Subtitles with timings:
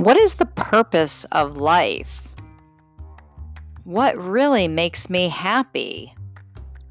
[0.00, 2.22] What is the purpose of life?
[3.84, 6.14] What really makes me happy?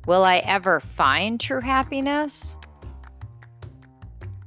[0.05, 2.56] Will I ever find true happiness?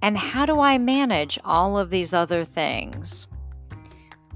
[0.01, 3.27] And how do I manage all of these other things?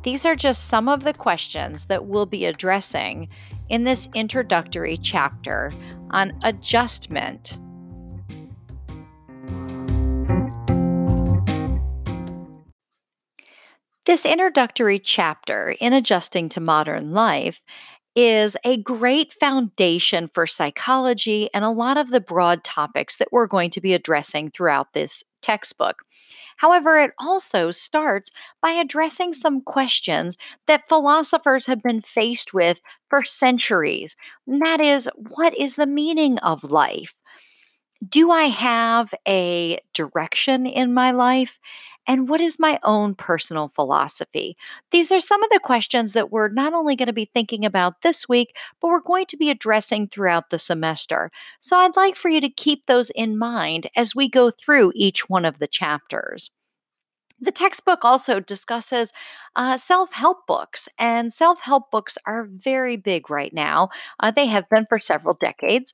[0.03, 3.29] These are just some of the questions that we'll be addressing
[3.69, 5.73] in this introductory chapter
[6.11, 7.61] on adjustment
[14.07, 17.61] This introductory chapter in Adjusting to Modern Life
[18.15, 23.49] is a great foundation for psychology and a lot of the broad topics that we're
[23.49, 26.05] going to be addressing throughout this textbook.
[26.59, 28.31] However, it also starts
[28.63, 30.37] by addressing some questions
[30.69, 34.15] that philosophers have been faced with for centuries.
[34.47, 37.13] And that is, what is the meaning of life?
[38.09, 41.59] Do I have a direction in my life?
[42.07, 44.57] And what is my own personal philosophy?
[44.93, 48.03] These are some of the questions that we're not only going to be thinking about
[48.03, 51.31] this week, but we're going to be addressing throughout the semester.
[51.61, 55.29] So I'd like for you to keep those in mind as we go through each
[55.29, 56.51] one of the chapters.
[57.39, 59.13] The textbook also discusses
[59.57, 63.91] uh, self help books, and self help books are very big right now.
[64.21, 65.93] Uh, they have been for several decades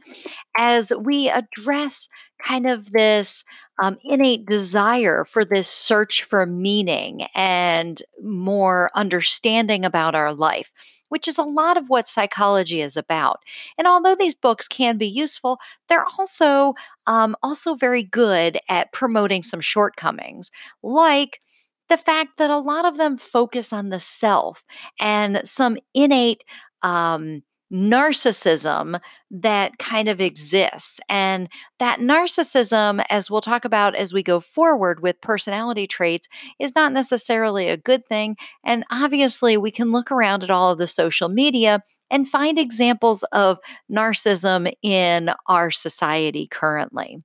[0.56, 2.08] as we address
[2.44, 3.44] kind of this
[3.82, 10.70] um, innate desire for this search for meaning and more understanding about our life,
[11.08, 13.40] which is a lot of what psychology is about.
[13.78, 16.74] And although these books can be useful, they're also
[17.06, 20.50] um, also very good at promoting some shortcomings,
[20.82, 21.40] like
[21.88, 24.62] the fact that a lot of them focus on the self
[25.00, 26.42] and some innate
[26.82, 31.00] um, narcissism that kind of exists.
[31.08, 36.28] And that narcissism, as we'll talk about as we go forward with personality traits,
[36.60, 38.36] is not necessarily a good thing.
[38.64, 43.24] And obviously, we can look around at all of the social media and find examples
[43.32, 43.58] of
[43.90, 47.22] narcissism in our society currently.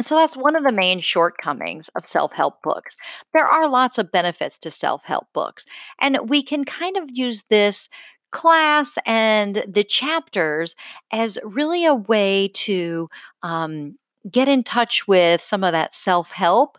[0.00, 2.96] So that's one of the main shortcomings of self help books.
[3.32, 5.64] There are lots of benefits to self help books,
[6.00, 7.88] and we can kind of use this
[8.32, 10.74] class and the chapters
[11.12, 13.08] as really a way to
[13.42, 13.96] um,
[14.30, 16.78] get in touch with some of that self help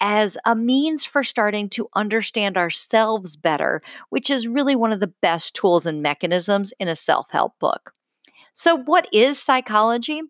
[0.00, 5.06] as a means for starting to understand ourselves better, which is really one of the
[5.06, 7.92] best tools and mechanisms in a self help book.
[8.52, 10.22] So, what is psychology?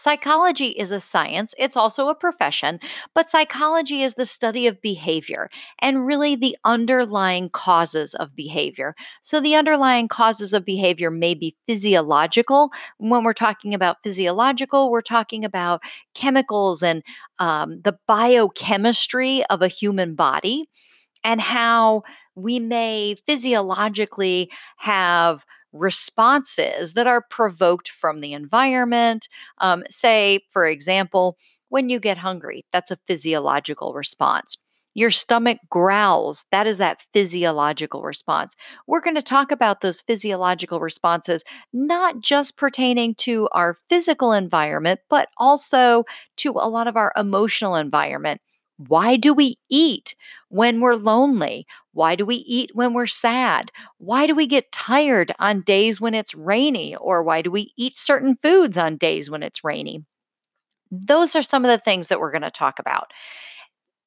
[0.00, 2.80] Psychology is a science, it's also a profession,
[3.14, 8.94] but psychology is the study of behavior and really the underlying causes of behavior.
[9.20, 12.70] So, the underlying causes of behavior may be physiological.
[12.96, 15.82] When we're talking about physiological, we're talking about
[16.14, 17.02] chemicals and
[17.38, 20.70] um, the biochemistry of a human body
[21.24, 29.28] and how we may physiologically have responses that are provoked from the environment.
[29.58, 31.36] Um, say, for example,
[31.68, 34.56] when you get hungry, that's a physiological response.
[34.94, 36.44] Your stomach growls.
[36.50, 38.56] That is that physiological response.
[38.88, 44.98] We're going to talk about those physiological responses, not just pertaining to our physical environment,
[45.08, 46.04] but also
[46.38, 48.40] to a lot of our emotional environment.
[48.88, 50.14] Why do we eat
[50.48, 51.66] when we're lonely?
[51.92, 53.70] Why do we eat when we're sad?
[53.98, 56.96] Why do we get tired on days when it's rainy?
[56.96, 60.04] Or why do we eat certain foods on days when it's rainy?
[60.90, 63.12] Those are some of the things that we're going to talk about.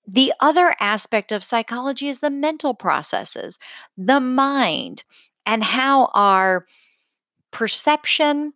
[0.07, 3.59] The other aspect of psychology is the mental processes,
[3.95, 5.03] the mind,
[5.45, 6.65] and how our
[7.51, 8.53] perception,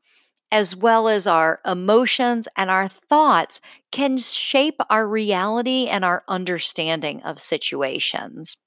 [0.51, 7.21] as well as our emotions and our thoughts can shape our reality and our understanding
[7.23, 8.57] of situations.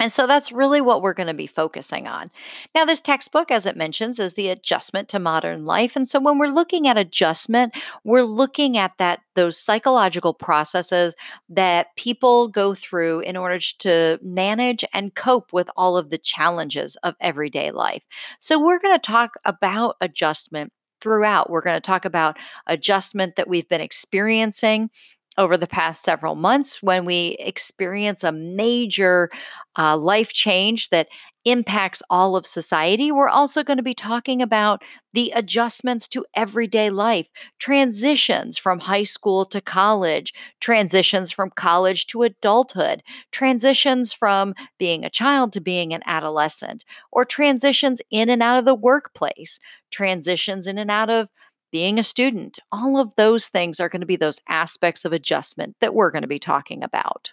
[0.00, 2.30] And so that's really what we're going to be focusing on.
[2.74, 5.96] Now, this textbook, as it mentions, is the adjustment to modern life.
[5.96, 11.14] And so when we're looking at adjustment, we're looking at that those psychological processes
[11.50, 16.96] that people go through in order to manage and cope with all of the challenges
[17.02, 18.02] of everyday life.
[18.40, 20.72] So we're going to talk about adjustment
[21.02, 21.50] throughout.
[21.50, 24.90] We're going to talk about adjustment that we've been experiencing
[25.38, 29.30] over the past several months when we experience a major
[29.78, 31.08] uh, life change that
[31.44, 33.10] impacts all of society.
[33.10, 37.28] We're also going to be talking about the adjustments to everyday life,
[37.58, 45.10] transitions from high school to college, transitions from college to adulthood, transitions from being a
[45.10, 49.58] child to being an adolescent, or transitions in and out of the workplace,
[49.90, 51.28] transitions in and out of
[51.72, 52.58] being a student.
[52.70, 56.22] All of those things are going to be those aspects of adjustment that we're going
[56.22, 57.32] to be talking about.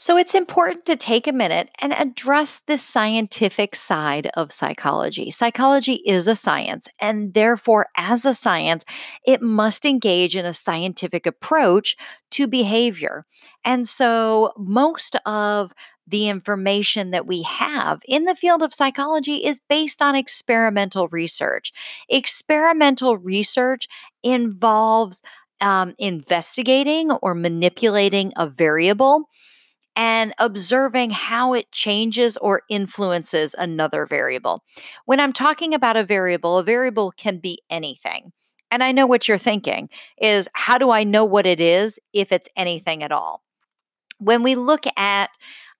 [0.00, 5.28] So it's important to take a minute and address the scientific side of psychology.
[5.28, 8.84] Psychology is a science, and therefore, as a science,
[9.26, 11.96] it must engage in a scientific approach
[12.30, 13.26] to behavior.
[13.64, 15.72] And so, most of
[16.06, 21.72] the information that we have in the field of psychology is based on experimental research.
[22.08, 23.88] Experimental research
[24.22, 25.22] involves
[25.60, 29.28] um, investigating or manipulating a variable
[29.98, 34.62] and observing how it changes or influences another variable.
[35.06, 38.32] When I'm talking about a variable, a variable can be anything.
[38.70, 42.30] And I know what you're thinking is how do I know what it is if
[42.30, 43.42] it's anything at all?
[44.18, 45.30] When we look at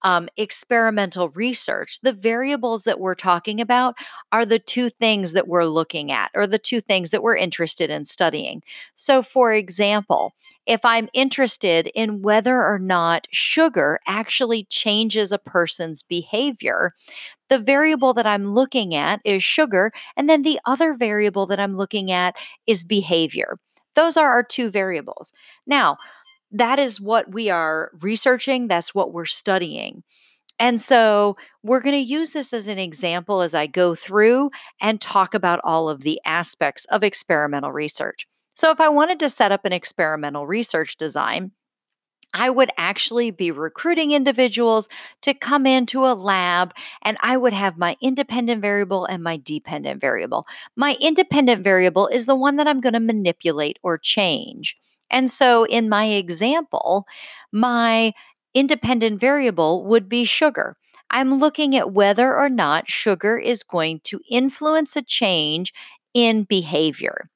[0.03, 3.95] um, experimental research, the variables that we're talking about
[4.33, 7.91] are the two things that we're looking at or the two things that we're interested
[7.91, 8.63] in studying.
[8.95, 10.35] So, for example,
[10.67, 16.95] if I'm interested in whether or not sugar actually changes a person's behavior,
[17.49, 21.77] the variable that I'm looking at is sugar, and then the other variable that I'm
[21.77, 22.35] looking at
[22.67, 23.59] is behavior.
[23.97, 25.33] Those are our two variables.
[25.67, 25.97] Now,
[26.53, 30.03] that is what we are researching, that's what we're studying.
[30.59, 34.51] And so we're going to use this as an example as I go through
[34.81, 38.27] and talk about all of the aspects of experimental research.
[38.55, 41.53] So, if I wanted to set up an experimental research design,
[42.35, 44.89] I would actually be recruiting individuals
[45.23, 50.01] to come into a lab, and I would have my independent variable and my dependent
[50.01, 50.47] variable.
[50.77, 54.77] My independent variable is the one that I'm going to manipulate or change.
[55.11, 57.07] And so in my example,
[57.53, 58.13] my
[58.55, 60.77] independent variable would be sugar.
[61.11, 65.73] I'm looking at whether or not sugar is going to influence a change
[66.15, 67.31] in behavior.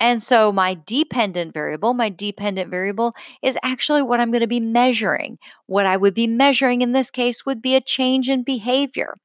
[0.00, 4.58] And so my dependent variable, my dependent variable is actually what I'm going to be
[4.58, 5.38] measuring.
[5.66, 9.16] What I would be measuring in this case would be a change in behavior.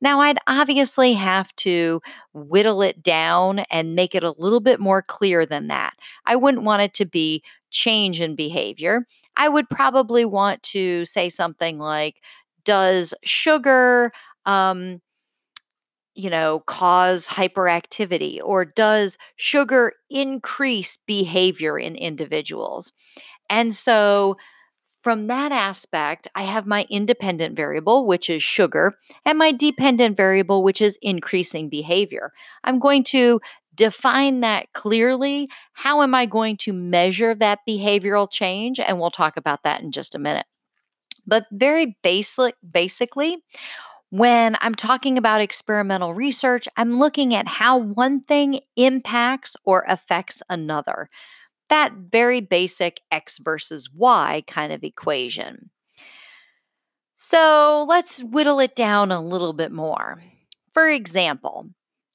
[0.00, 2.00] Now, I'd obviously have to
[2.32, 5.94] whittle it down and make it a little bit more clear than that.
[6.26, 9.06] I wouldn't want it to be change in behavior.
[9.36, 12.16] I would probably want to say something like,
[12.64, 14.12] does sugar
[14.46, 15.00] um,
[16.14, 22.92] you know, cause hyperactivity or does sugar increase behavior in individuals?
[23.50, 24.36] And so,
[25.02, 28.96] from that aspect, I have my independent variable, which is sugar,
[29.26, 32.32] and my dependent variable, which is increasing behavior.
[32.64, 33.38] I'm going to
[33.74, 35.50] define that clearly.
[35.74, 38.80] How am I going to measure that behavioral change?
[38.80, 40.46] And we'll talk about that in just a minute.
[41.26, 43.38] But very basic, basically,
[44.14, 50.40] when I'm talking about experimental research, I'm looking at how one thing impacts or affects
[50.48, 51.10] another.
[51.68, 55.68] That very basic X versus Y kind of equation.
[57.16, 60.22] So let's whittle it down a little bit more.
[60.74, 61.70] For example,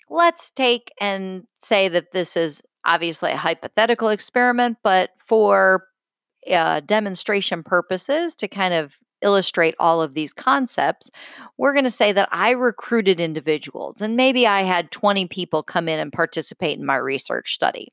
[0.09, 5.83] let's take and say that this is obviously a hypothetical experiment, but for
[6.49, 11.09] uh, demonstration purposes to kind of illustrate all of these concepts,
[11.57, 15.87] we're going to say that I recruited individuals and maybe I had 20 people come
[15.87, 17.91] in and participate in my research study.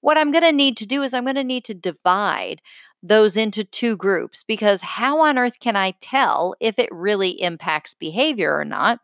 [0.00, 2.60] What I'm going to need to do is I'm going to need to divide
[3.02, 7.94] those into two groups because how on earth can I tell if it really impacts
[7.94, 8.98] behavior or not?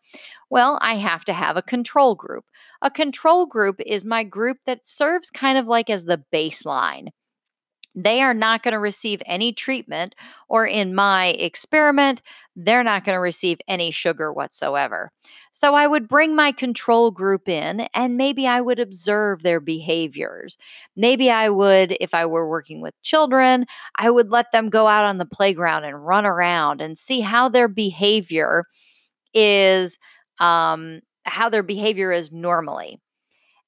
[0.49, 2.45] Well, I have to have a control group.
[2.83, 7.09] A control group is my group that serves kind of like as the baseline
[7.95, 10.15] they are not going to receive any treatment,
[10.49, 12.23] or in my experiment,
[12.57, 15.11] they're not going to receive any sugar whatsoever.
[15.53, 20.57] So I would bring my control group in and maybe I would observe their behaviors.
[20.97, 23.67] Maybe I would, if I were working with children,
[23.97, 27.49] I would let them go out on the playground and run around and see how
[27.49, 28.67] their behavior
[29.35, 29.99] is,
[30.39, 33.01] um, how their behavior is normally.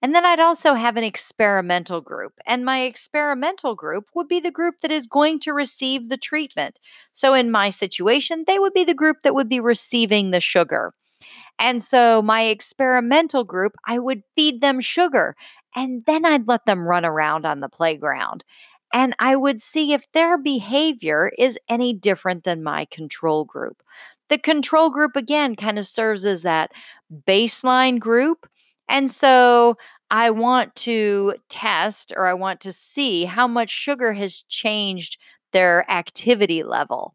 [0.03, 2.33] And then I'd also have an experimental group.
[2.45, 6.81] And my experimental group would be the group that is going to receive the treatment.
[7.13, 10.93] So in my situation, they would be the group that would be receiving the sugar.
[11.59, 15.37] And so my experimental group, I would feed them sugar
[15.77, 18.43] and then I'd let them run around on the playground.
[18.93, 23.83] And I would see if their behavior is any different than my control group.
[24.29, 26.73] The control group, again, kind of serves as that
[27.27, 28.49] baseline group
[28.89, 29.77] and so
[30.13, 35.17] I want to test or I want to see how much sugar has changed
[35.53, 37.15] their activity level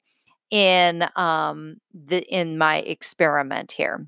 [0.49, 4.07] in um, the in my experiment here.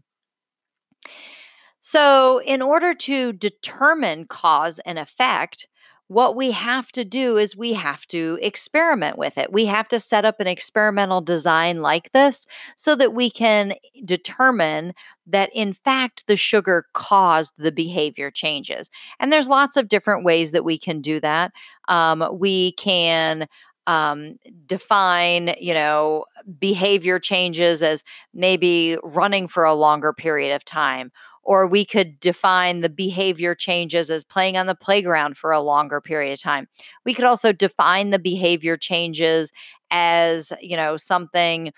[1.81, 5.67] So, in order to determine cause and effect,
[6.10, 9.54] what we have to do is we have to experiment with it.
[9.54, 14.94] We have to set up an experimental design like this so that we can determine
[15.28, 18.89] that, in fact, the sugar caused the behavior changes.
[19.20, 21.51] And there's lots of different ways that we can do that.
[21.88, 23.48] Um, we can
[23.86, 26.25] um, define, you know,
[26.60, 31.12] behavior changes as maybe running for a longer period of time
[31.43, 36.01] or we could define the behavior changes as playing on the playground for a longer
[36.01, 36.67] period of time.
[37.05, 39.51] We could also define the behavior changes
[39.91, 41.72] as, you know, something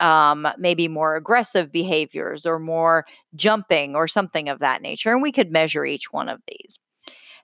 [0.00, 5.12] um, maybe more aggressive behaviors or more jumping or something of that nature.
[5.12, 6.78] And we could measure each one of these.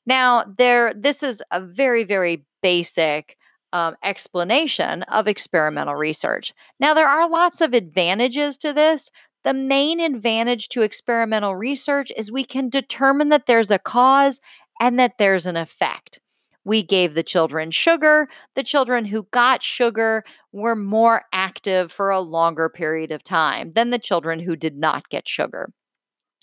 [0.07, 3.37] Now, there, this is a very, very basic
[3.73, 6.53] um, explanation of experimental research.
[6.79, 9.11] Now, there are lots of advantages to this.
[9.45, 14.41] The main advantage to experimental research is we can determine that there's a cause
[14.81, 16.21] and that there's an effect.
[16.65, 18.29] We gave the children sugar.
[18.55, 23.91] The children who got sugar were more active for a longer period of time than
[23.91, 25.73] the children who did not get sugar.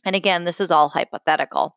[0.04, 1.76] And again, this is all hypothetical.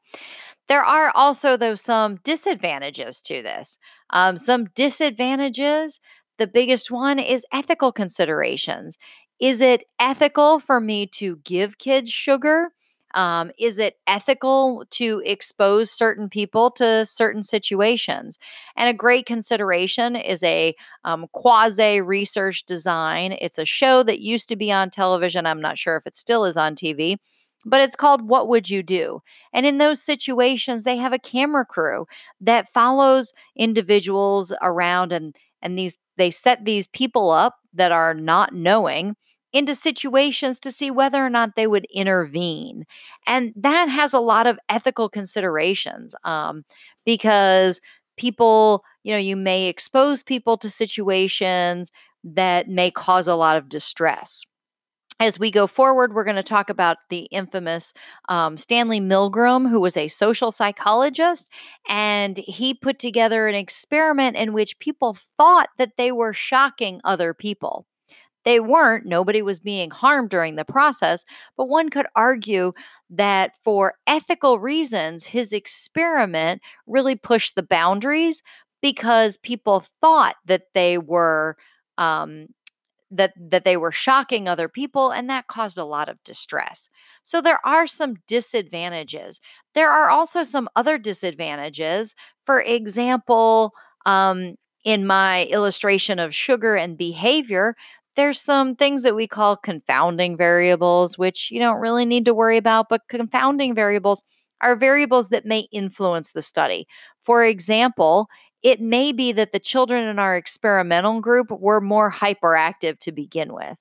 [0.68, 3.78] There are also, though, some disadvantages to this.
[4.10, 6.00] Um, some disadvantages
[6.38, 8.98] the biggest one is ethical considerations.
[9.42, 12.68] Is it ethical for me to give kids sugar?
[13.14, 18.38] Um, is it ethical to expose certain people to certain situations?
[18.76, 23.32] And a great consideration is a um, quasi research design.
[23.32, 25.44] It's a show that used to be on television.
[25.44, 27.16] I'm not sure if it still is on TV,
[27.66, 29.22] but it's called What Would You Do?
[29.52, 32.06] And in those situations, they have a camera crew
[32.40, 35.34] that follows individuals around and
[35.64, 39.16] and these they set these people up that are not knowing
[39.52, 42.84] into situations to see whether or not they would intervene.
[43.26, 46.64] And that has a lot of ethical considerations um,
[47.04, 47.80] because
[48.16, 51.92] people, you know, you may expose people to situations
[52.24, 54.44] that may cause a lot of distress.
[55.20, 57.92] As we go forward, we're going to talk about the infamous
[58.28, 61.48] um, Stanley Milgram, who was a social psychologist,
[61.86, 67.34] and he put together an experiment in which people thought that they were shocking other
[67.34, 67.86] people.
[68.44, 71.24] They weren't, nobody was being harmed during the process,
[71.56, 72.72] but one could argue
[73.10, 78.42] that for ethical reasons, his experiment really pushed the boundaries
[78.80, 81.56] because people thought that they were
[81.98, 82.48] um,
[83.10, 86.88] that that they were shocking other people and that caused a lot of distress.
[87.24, 89.40] So there are some disadvantages.
[89.74, 92.14] There are also some other disadvantages.
[92.46, 93.72] For example,
[94.06, 97.76] um, in my illustration of sugar and behavior,
[98.16, 102.56] there's some things that we call confounding variables, which you don't really need to worry
[102.56, 104.24] about, but confounding variables
[104.60, 106.86] are variables that may influence the study.
[107.24, 108.28] For example,
[108.62, 113.52] it may be that the children in our experimental group were more hyperactive to begin
[113.52, 113.78] with.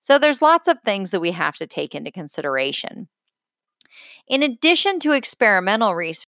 [0.00, 3.08] So there's lots of things that we have to take into consideration.
[4.28, 6.26] In addition to experimental research,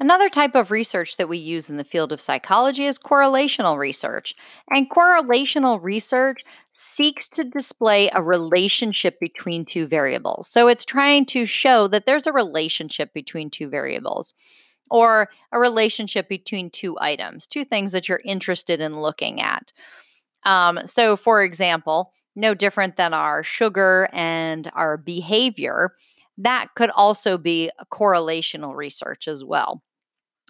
[0.00, 4.32] Another type of research that we use in the field of psychology is correlational research.
[4.70, 10.48] And correlational research seeks to display a relationship between two variables.
[10.48, 14.34] So it's trying to show that there's a relationship between two variables
[14.88, 19.72] or a relationship between two items, two things that you're interested in looking at.
[20.44, 25.94] Um, so, for example, no different than our sugar and our behavior,
[26.38, 29.82] that could also be a correlational research as well.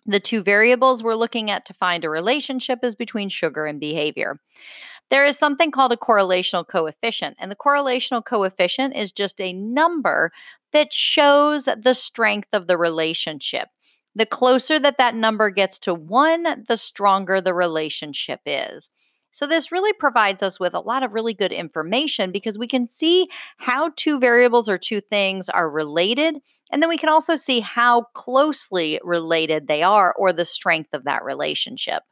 [0.08, 4.40] The two variables we're looking at to find a relationship is between sugar and behavior.
[5.10, 10.32] There is something called a correlational coefficient, and the correlational coefficient is just a number
[10.72, 13.68] that shows the strength of the relationship.
[14.14, 18.88] The closer that that number gets to one, the stronger the relationship is.
[19.38, 22.88] So, this really provides us with a lot of really good information because we can
[22.88, 26.38] see how two variables or two things are related.
[26.72, 31.04] And then we can also see how closely related they are or the strength of
[31.04, 32.02] that relationship.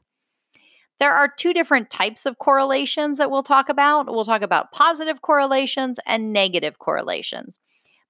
[1.01, 4.07] There are two different types of correlations that we'll talk about.
[4.07, 7.59] We'll talk about positive correlations and negative correlations.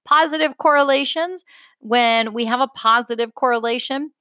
[0.05, 1.43] Positive correlations,
[1.79, 4.11] when we have a positive correlation,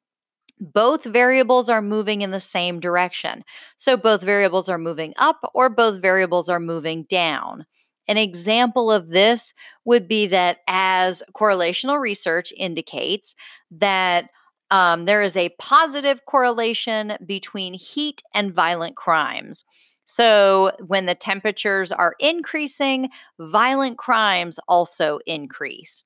[0.61, 3.45] both variables are moving in the same direction.
[3.77, 7.67] So both variables are moving up or both variables are moving down.
[8.09, 9.53] An example of this
[9.85, 13.35] would be that as correlational research indicates
[13.73, 14.31] that
[14.71, 19.65] um, there is a positive correlation between heat and violent crimes.
[20.09, 23.11] So, when the temperatures are increasing,
[23.41, 26.05] violent crimes also increase.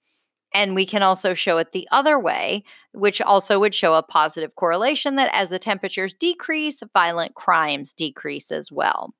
[0.52, 4.54] And we can also show it the other way, which also would show a positive
[4.56, 9.14] correlation that as the temperatures decrease, violent crimes decrease as well.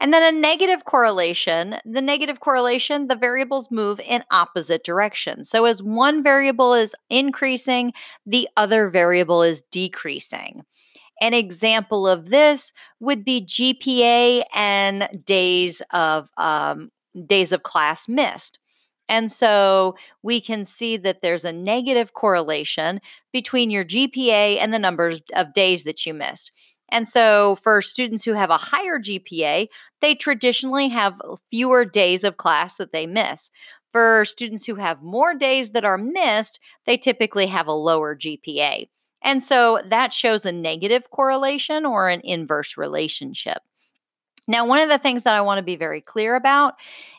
[0.00, 5.48] And then a negative correlation, the negative correlation, the variables move in opposite directions.
[5.48, 7.92] So as one variable is increasing,
[8.26, 10.62] the other variable is decreasing.
[11.20, 16.90] An example of this would be GPA and days of um,
[17.26, 18.58] days of class missed.
[19.12, 22.98] And so we can see that there's a negative correlation
[23.30, 26.50] between your GPA and the numbers of days that you missed.
[26.90, 29.68] And so for students who have a higher GPA,
[30.00, 33.50] they traditionally have uh, fewer days of class that they miss.
[33.92, 38.88] For students who have more days that are missed, they typically have a lower GPA.
[39.22, 43.58] And so that shows a negative correlation or an inverse relationship.
[44.48, 46.74] Now, one of the things that I want to be very clear about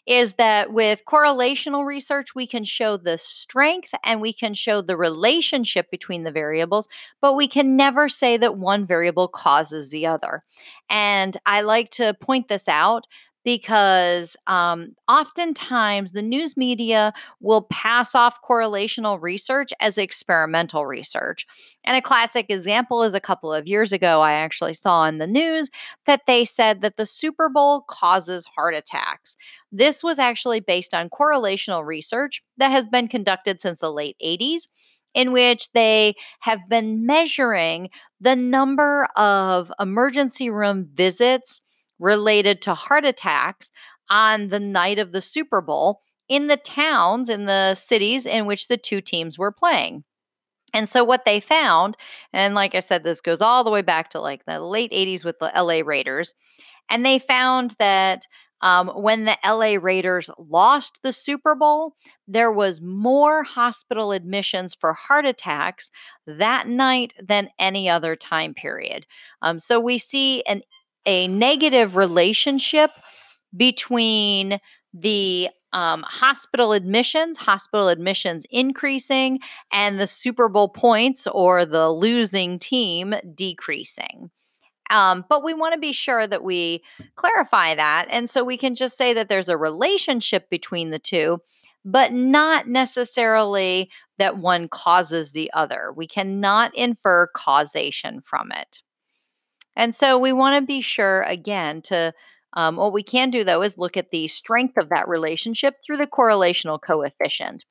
[0.06, 4.98] is that with correlational research, we can show the strength and we can show the
[4.98, 6.89] relationship between the variables,
[7.22, 10.44] but we can never say that one variable causes the other.
[10.89, 13.08] And I like to point this out
[13.44, 21.46] because um, oftentimes the news media will pass off correlational research as experimental research.
[21.84, 25.28] And a classic example is a couple of years ago, I actually saw in the
[25.28, 25.70] news
[26.06, 29.36] that they said that the Super Bowl causes heart attacks.
[29.72, 34.70] This was actually based on correlational research that has been conducted since the late 80s
[35.14, 41.62] in which they have been measuring the number of emergency room visits
[42.03, 43.72] related to heart attacks
[44.10, 48.67] on the night of the Super Bowl in the towns, in the cities in which
[48.67, 50.03] the two teams were playing.
[50.74, 51.95] And so, what they found,
[52.33, 55.24] and like I said, this goes all the way back to like the late 80s
[55.24, 56.33] with the LA Raiders,
[56.89, 58.27] and they found that
[58.62, 61.95] um, when the LA Raiders lost the Super Bowl,
[62.27, 65.91] there was more hospital admissions for heart attacks
[66.25, 69.05] that night than any other time period.
[69.41, 70.62] Um, so we see an
[71.05, 72.92] a negative relationship
[73.55, 74.59] between
[74.94, 79.39] the um, hospital admissions, hospital admissions increasing,
[79.72, 84.29] and the Super Bowl points or the losing team decreasing.
[84.89, 86.83] Um, but we want to be sure that we
[87.16, 88.05] clarify that.
[88.09, 91.39] And so we can just say that there's a relationship between the two,
[91.83, 93.89] but not necessarily
[94.20, 95.92] that one causes the other.
[95.96, 98.81] We cannot infer causation from it.
[99.75, 102.14] And so we want to be sure again to
[102.53, 105.98] um, what we can do though is look at the strength of that relationship through
[105.98, 107.66] the correlational coefficient.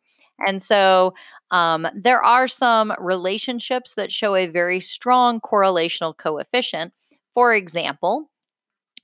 [0.46, 1.14] And so
[1.50, 6.92] um, there are some relationships that show a very strong correlational coefficient.
[7.34, 8.28] For example,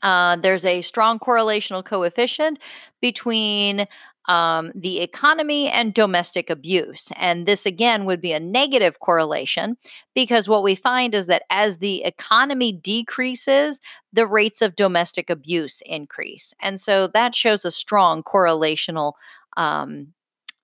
[0.02, 2.58] uh, there's a strong correlational coefficient
[3.00, 3.87] between
[4.28, 7.08] um, the economy and domestic abuse.
[7.16, 9.76] And this, again, would be a negative correlation
[10.14, 13.80] because what we find is that as the economy decreases,
[14.12, 16.52] the rates of domestic abuse increase.
[16.60, 19.14] And so that shows a strong correlational,
[19.56, 20.08] um,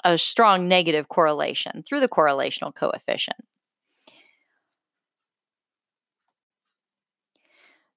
[0.04, 3.38] a strong negative correlation through the correlational coefficient.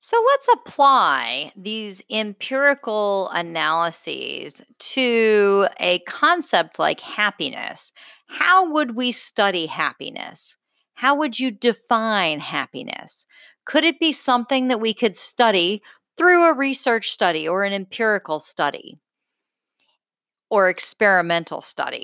[0.07, 4.61] So let's apply these empirical analyses
[4.95, 7.91] to a concept like happiness.
[8.27, 10.55] How would we study happiness?
[10.93, 13.25] How would you define happiness?
[13.65, 15.81] Could it be something that we could study
[16.15, 18.97] through a research study or an empirical study
[20.49, 21.95] or experimental study?